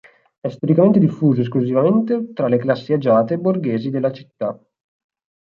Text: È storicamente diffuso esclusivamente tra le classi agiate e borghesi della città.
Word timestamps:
È 0.39 0.49
storicamente 0.49 0.97
diffuso 0.97 1.41
esclusivamente 1.41 2.33
tra 2.33 2.47
le 2.47 2.57
classi 2.57 2.91
agiate 2.91 3.35
e 3.35 3.37
borghesi 3.37 3.91
della 3.91 4.11
città. 4.11 4.59